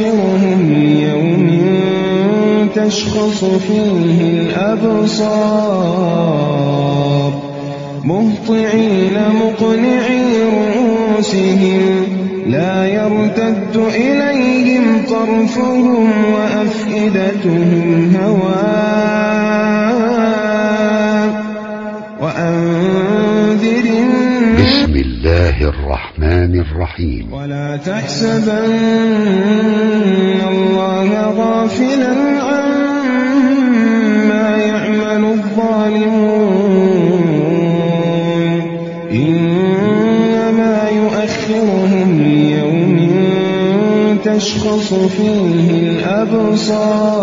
[0.00, 1.46] يُؤَخِّرُهُمْ لِيَوْمٍ
[2.74, 5.32] تَشْخَصُ فِيهِ الْأَبْصَارُ
[8.04, 12.06] مُهْطِعِينَ مُقْنِعِي رُءُوسِهِمْ
[12.46, 18.74] لَا يَرْتَدُّ إِلَيْهِمْ طَرْفُهُمْ وَأَفْئِدَتُهُمْ هَوَاءٌ
[22.54, 23.03] بسم
[25.24, 27.32] الله الرحمن الرحيم.
[27.32, 28.72] ولا تحسبن
[30.48, 32.96] الله غافلا عما
[34.56, 36.04] يعمل الظالمون.
[39.12, 42.96] إنما يؤخرهم ليوم
[44.24, 47.14] تشخص فيه الأبصار.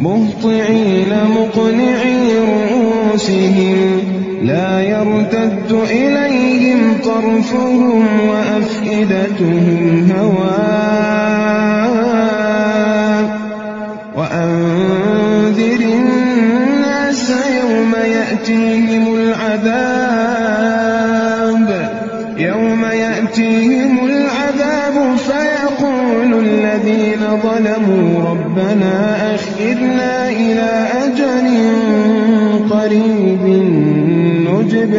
[0.00, 3.89] مهطعين مقنعي رؤوسهم
[5.90, 11.19] إليهم طرفهم وأفئدتهم هواء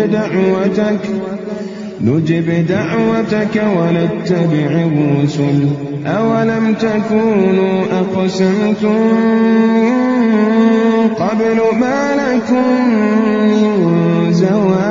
[0.00, 1.00] نجب دعوتك
[2.00, 5.68] نجب دعوتك ونتبع الرسل.
[6.06, 8.98] أولم تكونوا أقسمتم
[11.18, 12.66] قبل ما لكم
[13.46, 14.90] من زوال؟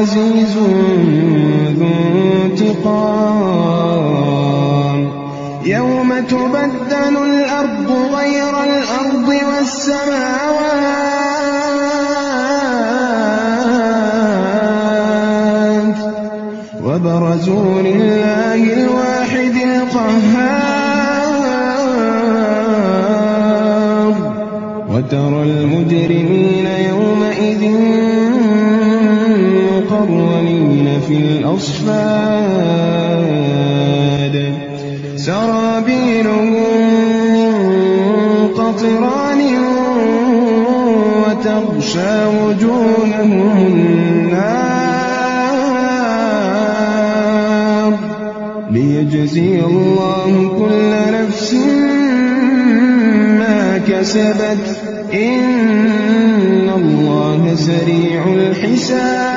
[0.00, 0.66] عزيز ذو
[2.44, 3.10] انتقام.
[5.64, 10.80] يوم تبدل الأرض غير الأرض والسماوات.
[16.84, 20.60] وبرزوا لله الواحد القهار.
[24.90, 27.62] وترى المجرمين يومئذ
[30.00, 32.00] مقرنين في الأصفاد.
[35.16, 36.52] سرابيلهم
[37.32, 37.52] من
[38.48, 39.40] قطران
[41.26, 44.70] وتغشى وجوههم النار.
[48.70, 51.54] ليجزي الله كل نفس
[53.38, 54.64] ما كسبت.
[55.14, 59.29] إن الله سريع الحساب.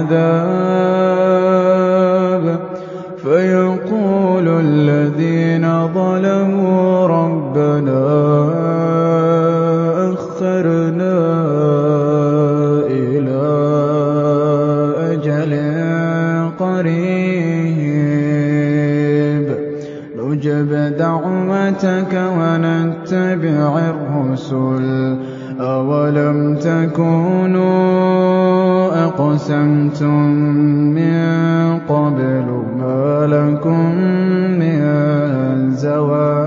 [0.00, 0.57] العذاب
[29.38, 30.22] أقسمتم
[30.98, 32.46] من قبل
[32.78, 33.94] ما لكم
[34.58, 34.80] من
[35.70, 36.38] زوال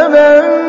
[0.00, 0.59] تحسبن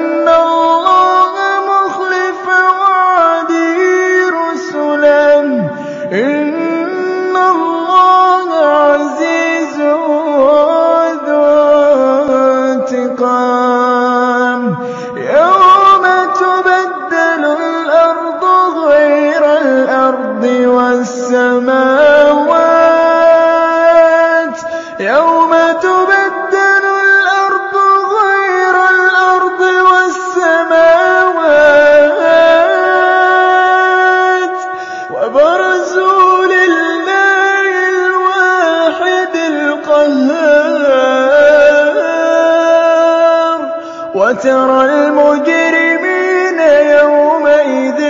[44.42, 46.60] وترى المجرمين
[46.98, 48.02] يومئذ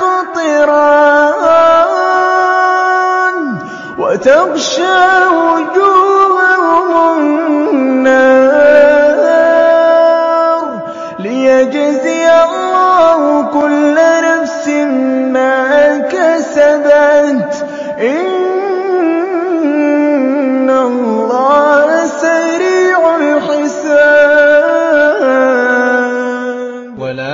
[0.05, 0.95] قطران
[3.99, 5.94] وتغشى وجوههم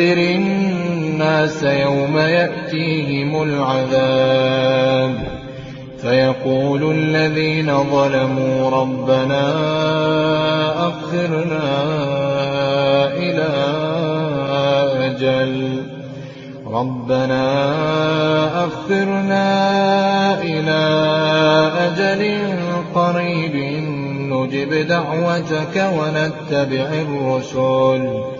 [0.00, 5.14] وأنذر الناس يوم يأتيهم العذاب.
[6.02, 9.52] فيقول الذين ظلموا ربنا
[10.88, 11.62] أخرنا
[13.12, 13.48] إلى
[15.04, 15.82] أجل.
[16.66, 17.44] ربنا
[18.64, 19.48] أخرنا
[20.42, 20.80] إلى
[21.78, 22.38] أجل
[22.94, 23.56] قريب.
[24.32, 28.39] نجب دعوتك ونتبع الرسل.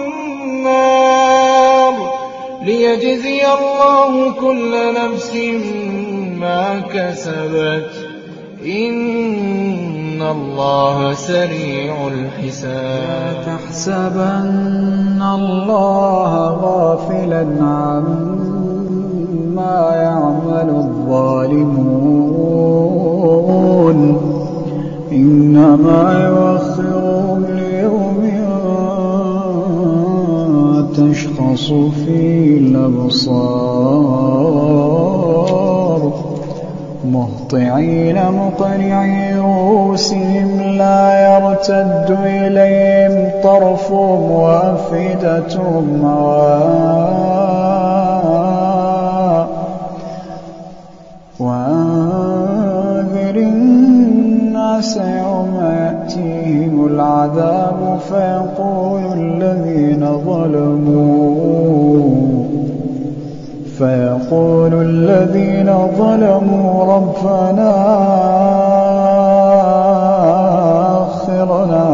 [0.61, 1.93] النار
[2.65, 5.35] ليجزي الله كل نفس
[6.39, 7.91] ما كسبت.
[8.65, 13.35] إن الله سريع الحساب.
[13.45, 18.31] لا تحسبن الله غافلا عما
[19.93, 22.01] يعمل الظالمون.
[25.11, 27.00] إنما يوخر
[32.05, 34.11] في الأبصار.
[37.05, 47.70] مهطعين مقنعي رؤوسهم لا يرتد إليهم طرفهم وأفئدتهم هواء
[54.81, 62.01] الناس يوم يأتيهم العذاب فيقول الذين ظلموا.
[63.77, 67.71] فيقول الذين ظلموا ربنا
[71.03, 71.85] أخرنا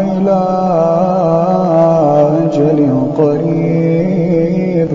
[0.00, 0.42] إلى
[2.44, 2.80] أجل
[3.18, 4.88] قريب.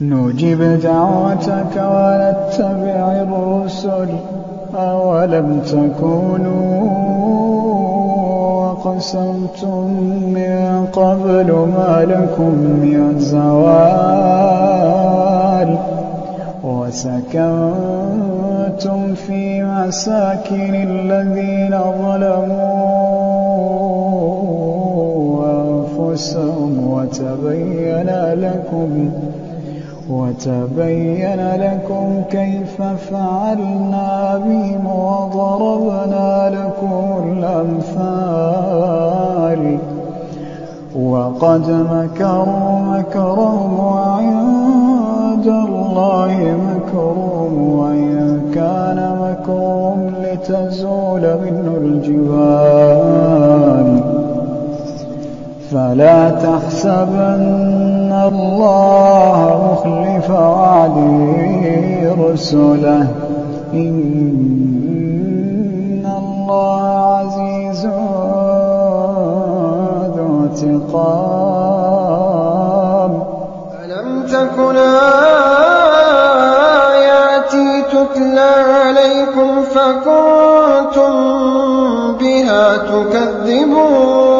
[0.00, 3.61] نجب دعوتك ونتبع الرسل.
[5.22, 6.82] أولم تكونوا
[8.72, 9.86] أقسمتم
[10.34, 12.52] من قبل ما لكم
[12.82, 14.52] من زوال
[16.64, 17.44] وسكنتم
[19.14, 22.82] في مساكن الذين ظلموا
[25.44, 29.10] أنفسهم وتبين لكم
[30.10, 38.82] وتبين لكم كيف فعلنا بهم وضربنا لكم الأمثال.
[40.96, 53.22] وقد مكروا مكرهم وعند الله مكرهم وإن كان مكرهم لتزول منه الجبال.
[55.70, 57.91] فلا تحسبن
[58.28, 59.38] الله
[59.72, 61.12] مخلف وعده
[62.32, 63.06] رسله.
[63.74, 64.02] إن
[66.18, 66.80] الله
[67.18, 67.86] عزيز
[70.16, 71.12] ذو انتقام.
[73.84, 74.76] ألم تكن
[76.92, 81.12] آياتي تتلى عليكم فكنتم
[82.20, 84.31] بها تكذبون؟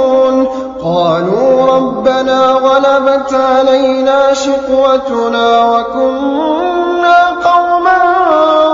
[1.77, 7.99] ربنا غلبت علينا شقوتنا وكنا قوما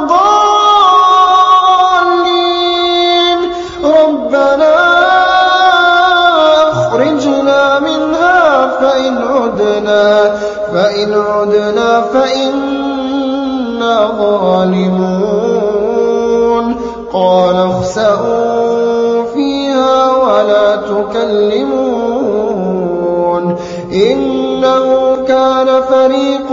[0.09, 0.19] ضالين.
[3.85, 4.75] ربنا
[6.71, 10.07] أخرجنا منها فإن عدنا
[10.73, 15.39] فإن عدنا فإنا ظالمون.
[17.13, 17.48] قال
[25.91, 26.51] فريق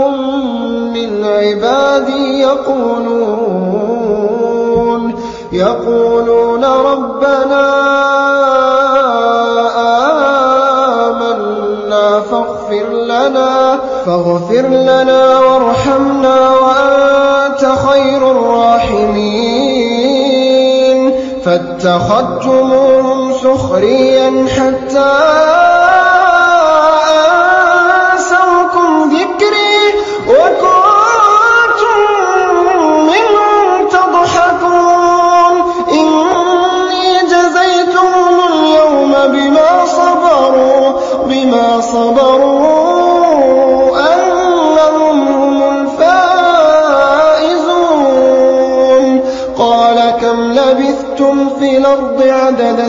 [0.94, 3.66] من عبادي يقولون
[5.52, 7.66] يقولون ربنا
[11.06, 19.66] آمنا فاغفر لنا فاغفر لنا وارحمنا وأنت خير الراحمين.
[21.44, 25.75] فاتخذتموهم سخريا حتى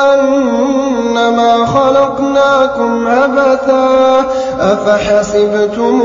[0.00, 4.24] أنما خلقناكم عبثا
[4.60, 6.02] أفحسبتم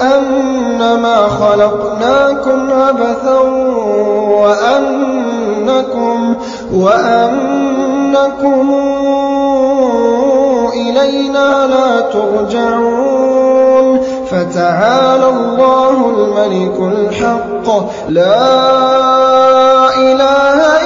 [0.00, 3.38] أنما خلقناكم عبثا
[4.40, 6.34] وأنكم
[6.72, 8.74] وأنكم
[10.74, 13.46] إلينا لا ترجعون
[14.30, 17.68] فتعالى الله الملك الحق
[18.08, 18.46] لا
[19.96, 20.85] إله إلا